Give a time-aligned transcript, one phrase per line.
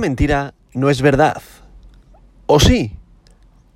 [0.00, 1.42] Mentira no es verdad.
[2.46, 2.92] ¿O sí?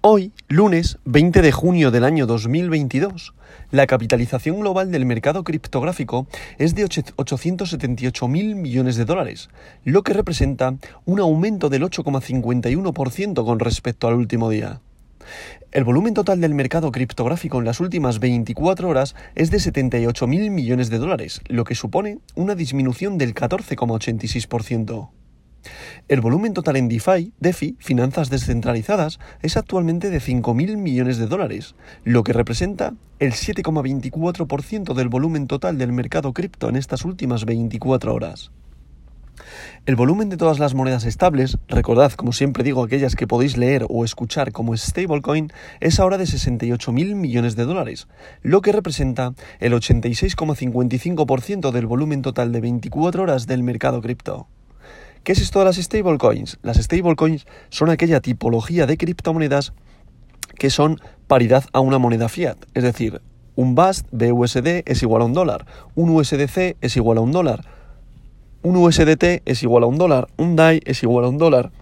[0.01, 3.35] Hoy, lunes 20 de junio del año 2022,
[3.71, 6.27] la capitalización global del mercado criptográfico
[6.57, 9.51] es de 878 mil millones de dólares,
[9.85, 10.75] lo que representa
[11.05, 14.81] un aumento del 8,51% con respecto al último día.
[15.73, 20.51] El volumen total del mercado criptográfico en las últimas 24 horas es de 78 mil
[20.51, 25.11] millones de dólares, lo que supone una disminución del 14,86%.
[26.09, 31.75] El volumen total en DeFi, DeFi, finanzas descentralizadas, es actualmente de 5.000 millones de dólares,
[32.05, 38.15] lo que representa el 7,24% del volumen total del mercado cripto en estas últimas 24
[38.15, 38.51] horas.
[39.87, 43.87] El volumen de todas las monedas estables, recordad como siempre digo aquellas que podéis leer
[43.89, 48.09] o escuchar como stablecoin, es ahora de 68.000 millones de dólares,
[48.43, 54.47] lo que representa el 86,55% del volumen total de 24 horas del mercado cripto.
[55.25, 56.59] ¿Qué es esto de las stablecoins?
[56.63, 59.73] Las stablecoins son aquella tipología de criptomonedas
[60.59, 63.23] que son paridad a una moneda fiat, es decir,
[63.57, 67.65] un BAST BUSD es igual a un dólar, un USDC es igual a un dólar,
[68.63, 71.73] un USDT es igual a un dólar, un DAI es igual a un dólar,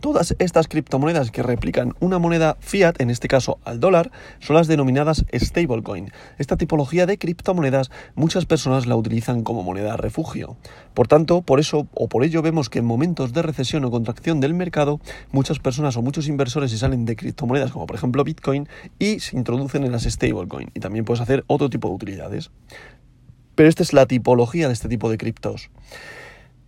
[0.00, 4.66] Todas estas criptomonedas que replican una moneda fiat, en este caso al dólar, son las
[4.66, 6.12] denominadas stablecoin.
[6.38, 10.56] Esta tipología de criptomonedas muchas personas la utilizan como moneda refugio.
[10.94, 14.40] Por tanto, por eso o por ello vemos que en momentos de recesión o contracción
[14.40, 15.00] del mercado,
[15.32, 19.36] muchas personas o muchos inversores se salen de criptomonedas como por ejemplo Bitcoin y se
[19.36, 20.70] introducen en las stablecoin.
[20.74, 22.50] Y también puedes hacer otro tipo de utilidades.
[23.54, 25.70] Pero esta es la tipología de este tipo de criptos.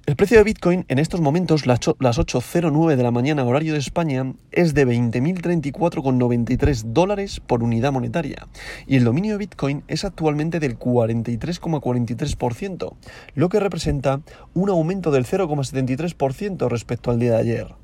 [0.08, 4.32] El precio de Bitcoin en estos momentos, las 8.09 de la mañana horario de España,
[4.52, 8.48] es de 20.034,93 dólares por unidad monetaria.
[8.86, 12.94] Y el dominio de Bitcoin es actualmente del 43,43%,
[13.34, 14.22] lo que representa
[14.54, 17.74] un aumento del 0,73% respecto al día de ayer.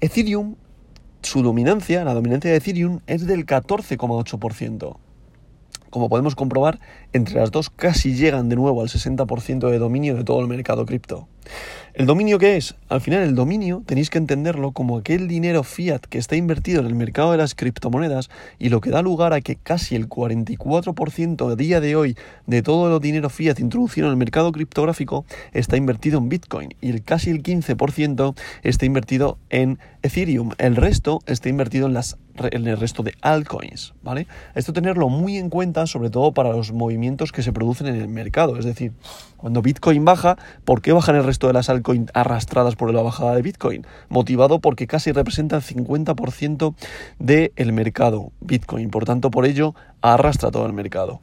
[0.00, 0.56] Ethereum,
[1.20, 4.96] su dominancia, la dominancia de Ethereum, es del 14,8%.
[5.90, 6.80] Como podemos comprobar,
[7.16, 10.86] entre las dos casi llegan de nuevo al 60% de dominio de todo el mercado
[10.86, 11.28] cripto.
[11.94, 12.74] ¿El dominio qué es?
[12.90, 16.86] Al final el dominio tenéis que entenderlo como aquel dinero fiat que está invertido en
[16.86, 18.28] el mercado de las criptomonedas
[18.58, 22.14] y lo que da lugar a que casi el 44% a día de hoy
[22.46, 25.24] de todo el dinero fiat introducido en el mercado criptográfico
[25.54, 30.50] está invertido en Bitcoin y el casi el 15% está invertido en Ethereum.
[30.58, 32.18] El resto está invertido en, las,
[32.50, 34.26] en el resto de altcoins, ¿vale?
[34.54, 38.08] Esto tenerlo muy en cuenta sobre todo para los movimientos que se producen en el
[38.08, 38.92] mercado, es decir,
[39.36, 43.34] cuando Bitcoin baja, ¿por qué bajan el resto de las altcoins arrastradas por la bajada
[43.36, 43.86] de Bitcoin?
[44.08, 46.74] Motivado porque casi representa el 50%
[47.18, 48.90] del mercado Bitcoin.
[48.90, 51.20] Por tanto, por ello, arrastra todo el mercado.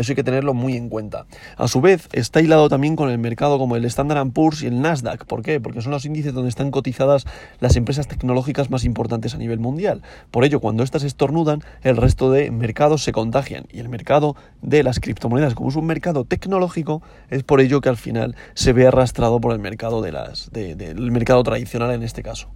[0.00, 1.26] Eso hay que tenerlo muy en cuenta.
[1.56, 4.80] A su vez, está hilado también con el mercado como el Standard Poor's y el
[4.80, 5.26] Nasdaq.
[5.26, 5.60] ¿Por qué?
[5.60, 7.26] Porque son los índices donde están cotizadas
[7.60, 10.00] las empresas tecnológicas más importantes a nivel mundial.
[10.30, 13.66] Por ello, cuando estas estornudan, el resto de mercados se contagian.
[13.70, 17.90] Y el mercado de las criptomonedas, como es un mercado tecnológico, es por ello que
[17.90, 22.22] al final se ve arrastrado por el mercado de las, del mercado tradicional en este
[22.22, 22.48] caso.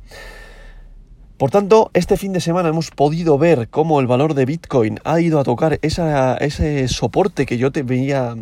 [1.44, 5.20] Por tanto, este fin de semana hemos podido ver cómo el valor de Bitcoin ha
[5.20, 8.34] ido a tocar ese soporte que yo te veía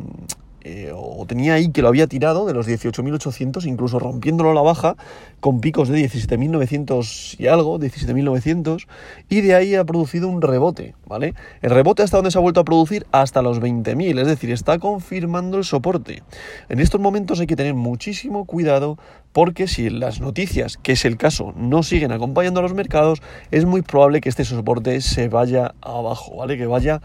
[0.65, 4.63] eh, o tenía ahí que lo había tirado de los 18.800, incluso rompiéndolo a la
[4.63, 4.97] baja,
[5.41, 8.87] con picos de 17.900 y algo, 17.900,
[9.29, 11.35] y de ahí ha producido un rebote, ¿vale?
[11.63, 14.79] El rebote hasta donde se ha vuelto a producir hasta los 20.000, es decir, está
[14.79, 16.23] confirmando el soporte.
[16.69, 18.99] En estos momentos hay que tener muchísimo cuidado
[19.33, 23.65] porque si las noticias, que es el caso, no siguen acompañando a los mercados, es
[23.65, 26.57] muy probable que este soporte se vaya abajo, ¿vale?
[26.57, 27.01] Que vaya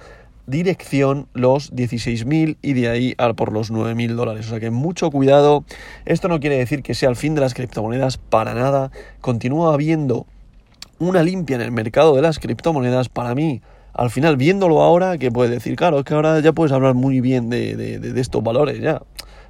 [0.48, 4.48] dirección los 16.000 y de ahí al por los 9.000 dólares.
[4.48, 5.64] O sea que mucho cuidado.
[6.06, 8.92] Esto no quiere decir que sea el fin de las criptomonedas para nada.
[9.22, 10.26] Continúa habiendo
[10.98, 13.10] una limpia en el mercado de las criptomonedas.
[13.10, 13.62] Para mí,
[13.94, 17.22] al final, viéndolo ahora, que puedes decir, claro, es que ahora ya puedes hablar muy
[17.22, 19.02] bien de, de estos valores, ya.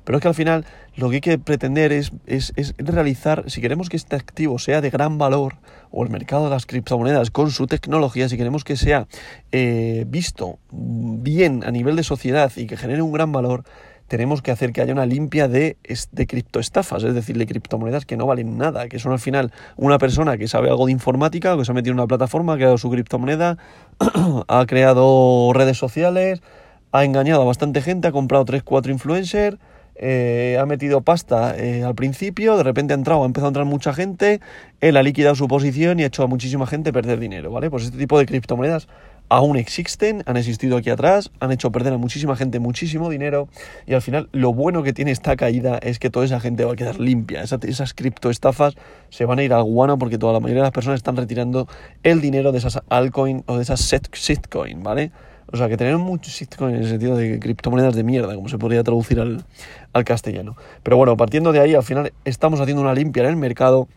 [0.08, 2.14] Pero es que al final lo que hay que pretender es,
[2.78, 5.56] realizar, si queremos que este activo sea de gran valor,
[5.92, 9.06] o el mercado de las criptomonedas con su tecnología, si queremos que sea
[9.52, 13.66] eh, visto bien a nivel de sociedad y que genere un gran valor,
[14.08, 15.76] tenemos que hacer que haya una limpia de,
[16.26, 20.38] criptoestafas, es decir, de criptomonedas que no valen nada, que son al final una persona
[20.38, 22.90] que sabe algo de informática, que se ha metido en una plataforma, ha creado su
[22.90, 23.58] criptomoneda,
[24.48, 26.42] ha creado redes sociales,
[26.94, 29.58] ha engañado a bastante gente, ha comprado 3, 4 influencers,
[30.00, 33.66] eh, ha metido pasta eh, al principio, de repente ha entrado, ha empezado a entrar
[33.66, 34.42] mucha gente,
[34.82, 37.70] él ha liquidado su posición y ha hecho a muchísima gente perder dinero, ¿vale?
[37.70, 38.88] Pues este tipo de criptomonedas
[39.30, 43.50] aún existen, han existido aquí atrás, han hecho perder a muchísima gente muchísimo dinero
[43.86, 46.74] y al final lo bueno que tiene esta caída es que toda esa gente va
[46.74, 47.44] a quedar limpia.
[47.44, 48.76] Esas, criptoestafas
[49.10, 51.68] se van a ir al guano porque toda la mayoría de las personas están retirando
[52.04, 55.12] el dinero de esas altcoin o de esas shitcoin, ¿vale?
[55.52, 58.58] O sea, que tener muchos shitcoin en el sentido de criptomonedas de mierda, como se
[58.58, 59.46] podría traducir al,
[59.94, 60.58] al castellano.
[60.84, 63.88] Pero bueno, partiendo de ahí, al final estamos haciendo una limpia en el mercado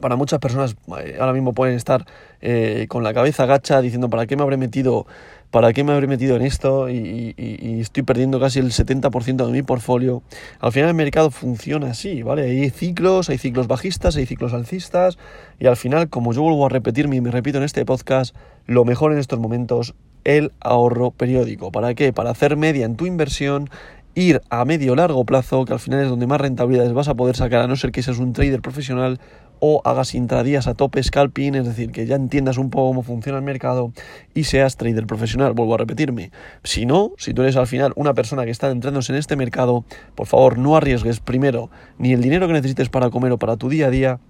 [0.00, 2.04] para muchas personas eh, ahora mismo pueden estar
[2.40, 5.06] eh, con la cabeza gacha diciendo para qué me habré metido
[5.50, 7.32] para qué me habré metido en esto y,
[7.80, 10.24] estoy perdiendo casi el 70% de mi portfolio.
[10.58, 12.42] Al final el mercado funciona así, ¿vale?
[12.42, 15.16] Hay ciclos, hay ciclos bajistas, hay ciclos alcistas
[15.60, 18.34] y al final, como yo vuelvo a repetirme y me repito en este podcast,
[18.66, 19.94] lo mejor en estos momentos,
[20.24, 21.70] el ahorro periódico.
[21.70, 22.12] ¿Para qué?
[22.12, 23.70] Para hacer media en tu inversión
[24.14, 27.36] ir a medio largo plazo, que al final es donde más rentabilidades vas a poder
[27.36, 29.20] sacar, a no ser que seas un trader profesional
[29.60, 33.38] o hagas intradías a tope scalping, es decir, que ya entiendas un poco cómo funciona
[33.38, 33.92] el mercado
[34.34, 36.32] y seas trader profesional, vuelvo a repetirme.
[36.62, 39.84] Si no, si tú eres al final una persona que está entrándose en este mercado,
[40.14, 43.68] por favor no arriesgues primero ni el dinero que necesites para comer o para tu
[43.68, 44.20] día a día,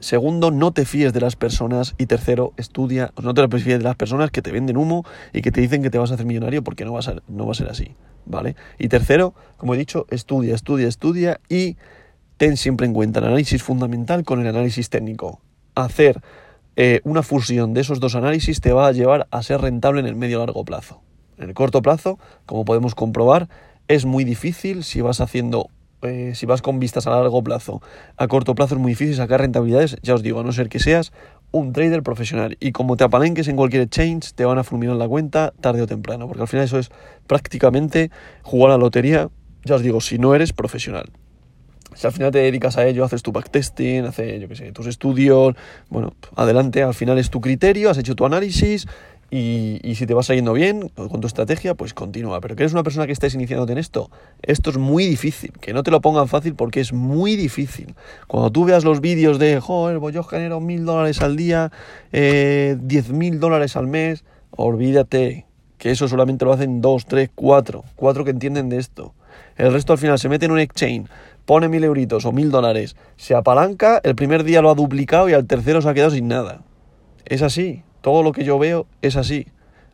[0.00, 1.94] Segundo, no te fíes de las personas.
[1.98, 5.50] Y tercero, estudia, no te fíes de las personas que te venden humo y que
[5.50, 7.94] te dicen que te vas a hacer millonario porque no, a, va a ser así.
[8.26, 8.56] ¿Vale?
[8.78, 11.76] Y tercero, como he dicho, estudia, estudia, estudia y
[12.36, 15.40] ten siempre en cuenta el análisis fundamental con el análisis técnico.
[15.74, 16.20] Hacer
[16.76, 20.06] eh, una fusión de esos dos análisis te va a llevar a ser rentable en
[20.06, 21.00] el medio largo plazo.
[21.36, 23.48] En el corto plazo, como podemos comprobar,
[23.88, 25.70] es muy difícil si vas haciendo,
[26.02, 27.82] eh, si vas con vistas a largo plazo.
[28.16, 30.78] A corto plazo es muy difícil sacar rentabilidades, ya os digo, a no ser que
[30.78, 31.12] seas
[31.50, 32.56] un trader profesional.
[32.60, 35.86] Y como te apalenques en cualquier exchange, te van a fulminar la cuenta tarde o
[35.86, 36.90] temprano, porque al final eso es
[37.26, 38.10] prácticamente
[38.42, 39.28] jugar a la lotería,
[39.64, 41.10] ya os digo, si no eres profesional.
[41.94, 44.86] Si al final te dedicas a ello, haces tu backtesting, haces, yo qué sé, tus
[44.86, 45.56] estudios,
[45.88, 48.86] bueno, adelante, al final es tu criterio, has hecho tu análisis
[49.30, 52.40] y, si te vas yendo bien con tu estrategia, pues continúa.
[52.40, 54.10] Pero que eres una persona que estés iniciándote en esto,
[54.42, 55.52] esto es muy difícil.
[55.60, 57.94] Que no te lo pongan fácil porque es muy difícil.
[58.26, 61.70] Cuando tú veas los vídeos de, joder, pues yo genero mil dólares al día,
[62.12, 65.46] eh, diez mil dólares al mes, olvídate
[65.76, 67.84] que eso solamente lo hacen dos, tres, cuatro.
[67.96, 69.14] Cuatro que entienden de esto.
[69.56, 71.08] El resto al final se mete en un exchange,
[71.44, 75.34] pone mil euritos o mil dólares, se apalanca, el primer día lo ha duplicado y
[75.34, 76.62] al tercero se ha quedado sin nada.
[77.24, 79.46] Es así, todo lo que yo veo es así.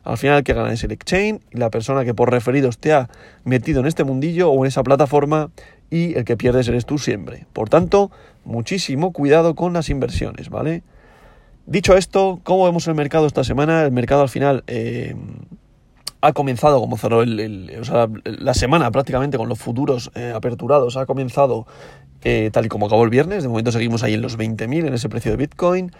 [0.03, 2.93] Al final el que gana es el exchange y la persona que por referidos te
[2.93, 3.09] ha
[3.43, 5.49] metido en este mundillo o en esa plataforma
[5.89, 7.47] y el que pierdes eres tú siempre.
[7.53, 8.11] Por tanto,
[8.43, 10.83] muchísimo cuidado con las inversiones, ¿vale?
[11.65, 13.83] Dicho esto, ¿cómo vemos el mercado esta semana?
[13.83, 15.15] El mercado al final eh,
[16.21, 21.65] ha comenzado, como cerró la semana prácticamente con los futuros eh, aperturados, ha comenzado
[22.23, 23.43] eh, tal y como acabó el viernes.
[23.43, 25.91] De momento seguimos ahí en los 20.000 en ese precio de Bitcoin.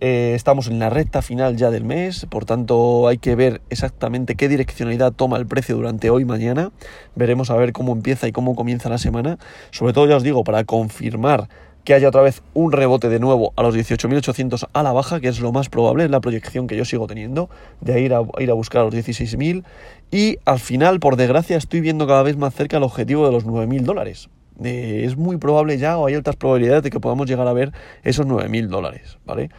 [0.00, 4.36] Eh, estamos en la recta final ya del mes, por tanto hay que ver exactamente
[4.36, 6.70] qué direccionalidad toma el precio durante hoy y mañana.
[7.16, 9.38] Veremos a ver cómo empieza y cómo comienza la semana.
[9.72, 11.48] Sobre todo ya os digo, para confirmar
[11.82, 15.28] que haya otra vez un rebote de nuevo a los 18.800 a la baja, que
[15.28, 17.48] es lo más probable, es la proyección que yo sigo teniendo,
[17.80, 19.64] de ir a, ir a buscar a los 16.000.
[20.12, 23.46] Y al final, por desgracia, estoy viendo cada vez más cerca el objetivo de los
[23.46, 24.28] 9.000 dólares.
[24.62, 27.72] Eh, es muy probable ya, o hay altas probabilidades de que podamos llegar a ver
[28.04, 29.50] esos 9.000 dólares, ¿vale?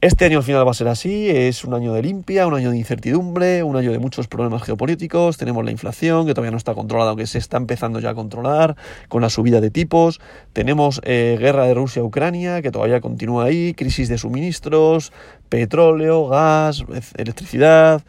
[0.00, 2.70] Este año al final va a ser así, es un año de limpia, un año
[2.70, 6.72] de incertidumbre, un año de muchos problemas geopolíticos, tenemos la inflación que todavía no está
[6.72, 8.76] controlada, aunque se está empezando ya a controlar,
[9.08, 10.20] con la subida de tipos,
[10.52, 15.12] tenemos eh, guerra de Rusia-Ucrania que todavía continúa ahí, crisis de suministros,
[15.48, 16.84] petróleo, gas,
[17.16, 18.04] electricidad,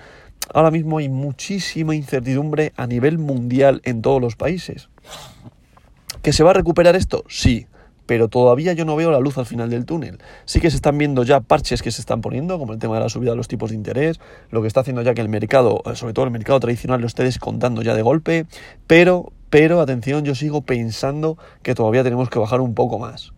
[0.53, 4.89] ahora mismo hay muchísima incertidumbre a nivel mundial en todos los países.
[6.21, 7.23] ¿Que se va a recuperar esto?
[7.27, 7.65] Sí
[8.09, 10.17] pero todavía yo no veo la luz al final del túnel.
[10.45, 13.01] Sí que se están viendo ya parches que se están poniendo, como el tema de
[13.01, 15.83] la subida de los tipos de interés, lo que está haciendo ya que el mercado,
[15.85, 18.47] eh, sobre todo el mercado tradicional, lo esté descontando ya de golpe,
[18.87, 23.31] pero, pero, atención, yo sigo pensando que todavía tenemos que bajar un poco más.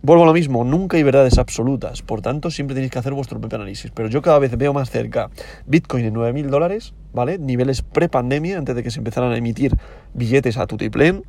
[0.00, 3.40] Vuelvo a lo mismo, nunca hay verdades absolutas, por tanto siempre tenéis que hacer vuestro
[3.40, 5.28] propio análisis, pero yo cada vez veo más cerca
[5.66, 7.36] Bitcoin en 9.000 dólares, ¿vale?
[7.36, 9.76] Niveles pre-pandemia, antes de que se empezaran a emitir
[10.14, 11.24] billetes a tutiplén,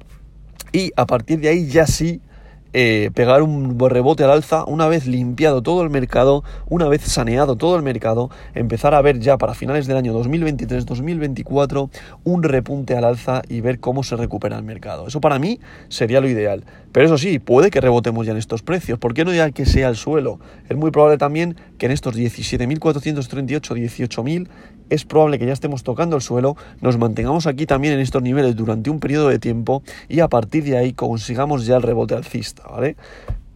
[0.72, 2.22] y a partir de ahí ya sí
[2.74, 7.56] eh, pegar un rebote al alza una vez limpiado todo el mercado, una vez saneado
[7.56, 11.90] todo el mercado, empezar a ver ya para finales del año 2023-2024
[12.24, 15.08] un repunte al alza y ver cómo se recupera el mercado.
[15.08, 16.64] Eso para mí sería lo ideal.
[16.94, 19.00] Pero eso sí, puede que rebotemos ya en estos precios.
[19.00, 20.40] ¿Por qué no ya que sea el suelo?
[20.70, 24.48] Es muy probable también que en estos 17.438, 18.000
[24.90, 28.56] es probable que ya estemos tocando el suelo, nos mantengamos aquí también en estos niveles
[28.56, 32.64] durante un periodo de tiempo y a partir de ahí consigamos ya el rebote alcista,
[32.70, 32.96] ¿vale?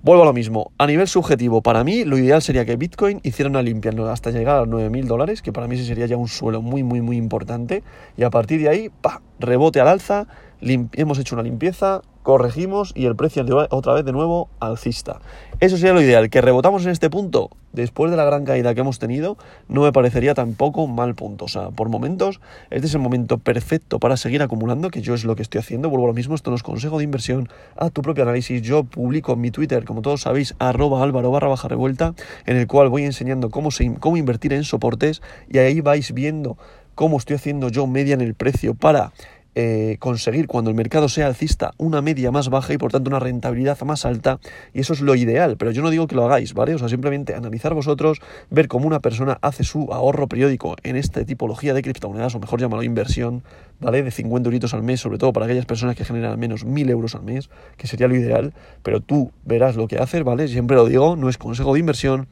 [0.02, 0.72] Vuelvo a lo mismo.
[0.78, 4.56] A nivel subjetivo, para mí lo ideal sería que Bitcoin hiciera una limpia hasta llegar
[4.56, 7.84] a los 9.000 dólares, que para mí sería ya un suelo muy, muy, muy importante.
[8.16, 10.28] Y a partir de ahí, pa, rebote al alza,
[10.62, 15.22] hemos hecho una limpieza, corregimos y el precio otra vez de nuevo alcista.
[15.62, 16.30] Eso sería lo ideal.
[16.30, 19.38] Que rebotamos en este punto, después de la gran caída que hemos tenido,
[19.70, 21.46] no me parecería tampoco un mal punto.
[21.46, 25.24] O sea, por momentos, este es el momento perfecto para seguir acumulando, que yo es
[25.24, 25.90] lo que estoy haciendo.
[25.90, 27.48] Vuelvo a lo mismo, esto no consejo de inversión.
[27.78, 28.62] A tu propio análisis.
[28.62, 32.14] Yo publico en mi Twitter, como todos sabéis, arroba álvaro barra baja revuelta,
[32.46, 33.70] en el cual voy enseñando cómo,
[34.02, 36.58] cómo invertir en soportes y ahí vais viendo
[36.94, 39.14] cómo estoy haciendo yo media en el precio para
[39.60, 43.20] eh, conseguir cuando el mercado sea alcista una media más baja y por tanto una
[43.20, 44.40] rentabilidad más alta
[44.72, 46.76] y eso es lo ideal, pero yo no digo que lo hagáis, ¿vale?
[46.76, 48.22] O sea, simplemente analizar vosotros,
[48.52, 52.62] ver cómo una persona hace su ahorro periódico en esta tipología de criptomonedas, o mejor
[52.62, 53.42] llamarlo inversión,
[53.80, 54.04] ¿vale?
[54.04, 56.92] De 50 euritos al mes, sobre todo para aquellas personas que generan al menos 1000
[56.92, 60.48] euros al mes, que sería lo ideal, pero tú verás lo que haces, ¿vale?
[60.50, 62.28] Siempre lo digo, no es consejo de inversión,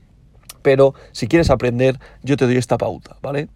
[0.61, 3.47] pero si quieres aprender, yo te doy esta pauta, ¿vale?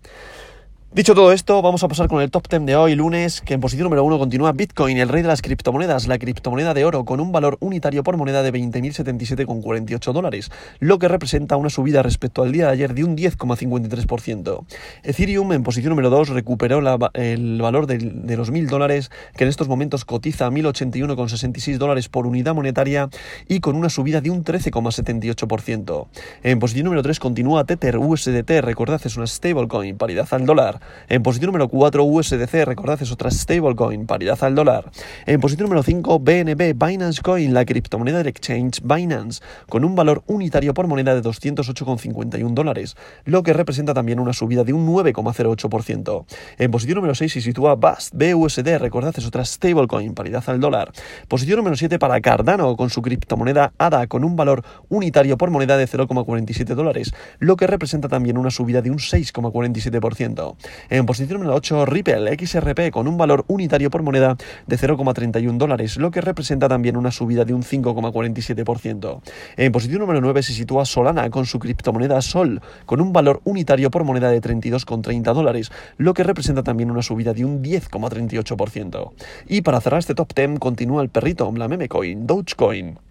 [0.91, 3.59] Dicho todo esto, vamos a pasar con el top 10 de hoy, lunes, que en
[3.59, 7.19] posición número 1 continúa Bitcoin, el rey de las criptomonedas, la criptomoneda de oro, con
[7.19, 12.51] un valor unitario por moneda de 20.077,48 dólares, lo que representa una subida respecto al
[12.51, 14.65] día de ayer de un 10,53%.
[15.03, 16.79] Ethereum, en posición número 2, recuperó
[17.13, 22.09] el valor de, de los 1.000 dólares, que en estos momentos cotiza a 1.081,66 dólares
[22.09, 23.09] por unidad monetaria
[23.47, 26.07] y con una subida de un 13,78%.
[26.41, 31.23] En posición número 3 continúa Tether USDT, recordad, es una stablecoin, paridad al dólar en
[31.23, 34.91] posición número 4, USDC, recordad, es otra stablecoin, paridad al dólar.
[35.25, 40.23] En posición número 5, BNB, Binance Coin, la criptomoneda del exchange Binance, con un valor
[40.27, 42.95] unitario por moneda de 208,51 dólares,
[43.25, 46.25] lo que representa también una subida de un 9,08%.
[46.57, 50.91] En posición número 6 se sitúa BAST, BUSD, recordad, es otra stablecoin, paridad al dólar.
[51.27, 55.77] Posición número 7 para Cardano, con su criptomoneda ADA, con un valor unitario por moneda
[55.77, 60.55] de 0,47 dólares, lo que representa también una subida de un 6,47%.
[60.89, 65.97] En posición número 8, Ripple XRP con un valor unitario por moneda de 0,31 dólares,
[65.97, 69.21] lo que representa también una subida de un 5,47%.
[69.57, 73.91] En posición número 9 se sitúa Solana con su criptomoneda Sol, con un valor unitario
[73.91, 79.11] por moneda de 32,30 dólares, lo que representa también una subida de un 10,38%.
[79.47, 83.08] Y para cerrar este top 10 continúa el perrito, la meme coin, Dogecoin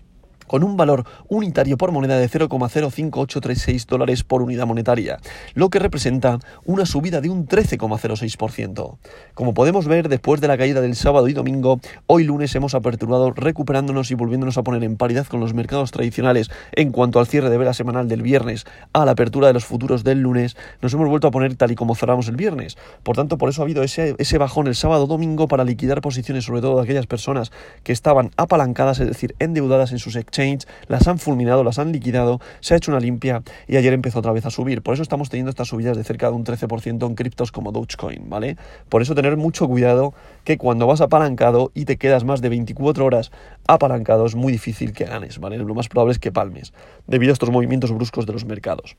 [0.48, 5.18] con un valor unitario por moneda de 0,05836 dólares por unidad monetaria,
[5.54, 8.96] lo que representa una subida de un 13,06%.
[9.34, 13.30] Como podemos ver, después de la caída del sábado y domingo, hoy lunes hemos aperturado
[13.30, 17.50] recuperándonos y volviéndonos a poner en paridad con los mercados tradicionales en cuanto al cierre
[17.50, 21.08] de vela semanal del viernes a la apertura de los futuros del lunes, nos hemos
[21.08, 22.78] vuelto a poner tal y como cerramos el viernes.
[23.02, 26.44] Por tanto, por eso ha habido ese, ese bajón el sábado domingo para liquidar posiciones,
[26.44, 27.52] sobre todo de aquellas personas
[27.82, 30.37] que estaban apalancadas, es decir, endeudadas en sus exchanges
[30.86, 34.32] las han fulminado, las han liquidado, se ha hecho una limpia y ayer empezó otra
[34.32, 34.82] vez a subir.
[34.82, 38.30] Por eso estamos teniendo estas subidas de cerca de un 13% en criptos como Dogecoin,
[38.30, 38.56] ¿vale?
[38.88, 40.14] Por eso tener mucho cuidado
[40.44, 43.32] que cuando vas apalancado y te quedas más de 24 horas
[43.66, 45.58] apalancado es muy difícil que ganes, ¿vale?
[45.58, 46.72] Lo más probable es que palmes
[47.08, 48.96] debido a estos movimientos bruscos de los mercados.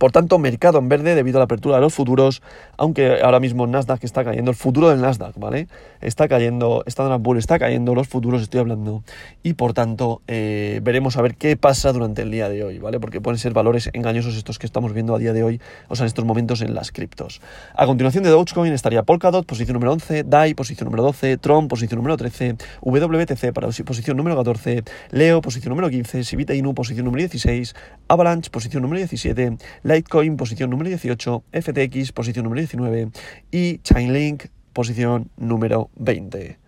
[0.00, 2.40] Por tanto, mercado en verde debido a la apertura de los futuros,
[2.78, 5.68] aunque ahora mismo Nasdaq está cayendo, el futuro del Nasdaq, ¿vale?
[6.00, 9.02] Está cayendo, Standard Poor's está cayendo, los futuros estoy hablando,
[9.42, 12.98] y por tanto eh, veremos a ver qué pasa durante el día de hoy, ¿vale?
[12.98, 16.04] Porque pueden ser valores engañosos estos que estamos viendo a día de hoy, o sea,
[16.04, 17.42] en estos momentos en las criptos.
[17.74, 21.98] A continuación de Dogecoin estaría Polkadot, posición número 11, DAI, posición número 12, Tron, posición
[21.98, 27.20] número 13, WTC para posición número 14, Leo, posición número 15, Sivita Inu, posición número
[27.20, 27.74] 16,
[28.08, 29.58] Avalanche, posición número 17,
[29.90, 33.10] Litecoin, posición número 18, FTX, posición número 19
[33.50, 36.58] y Chainlink, posición número 20.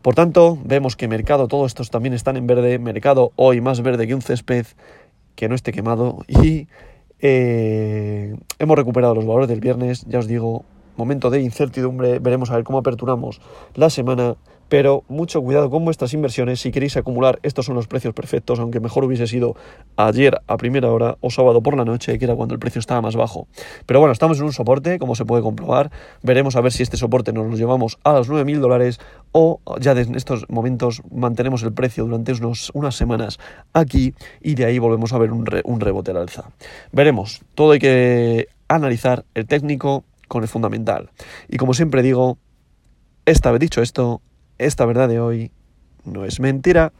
[0.00, 4.06] Por tanto, vemos que mercado, todos estos también están en verde, mercado hoy más verde
[4.06, 4.66] que un césped,
[5.34, 6.68] que no esté quemado y
[7.20, 10.64] eh, hemos recuperado los valores del viernes, ya os digo,
[10.96, 13.40] momento de incertidumbre, veremos a ver cómo aperturamos
[13.74, 14.36] la semana
[14.74, 16.60] pero mucho cuidado con vuestras inversiones.
[16.60, 19.54] Si queréis acumular, estos son los precios perfectos, aunque mejor hubiese sido
[19.94, 23.00] ayer a primera hora o sábado por la noche, que era cuando el precio estaba
[23.00, 23.46] más bajo.
[23.86, 25.92] Pero bueno, estamos en un soporte, como se puede comprobar.
[26.24, 28.98] Veremos a ver si este soporte nos lo llevamos a los 9.000 dólares
[29.30, 33.38] o ya en estos momentos mantenemos el precio durante unos, unas semanas
[33.74, 34.12] aquí
[34.42, 36.50] y de ahí volvemos a ver un, un rebote al alza.
[36.90, 41.12] Veremos, todo hay que analizar el técnico con el fundamental.
[41.48, 42.38] Y como siempre digo,
[43.24, 44.20] esta vez dicho esto,
[44.58, 45.50] esta verdad de hoy
[46.04, 46.92] no es mentira.